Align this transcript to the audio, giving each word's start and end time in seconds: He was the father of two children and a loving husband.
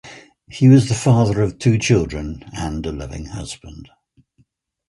He 0.49 0.67
was 0.67 0.89
the 0.89 0.95
father 0.95 1.43
of 1.43 1.59
two 1.59 1.77
children 1.77 2.43
and 2.57 2.83
a 2.87 2.91
loving 2.91 3.25
husband. 3.27 3.87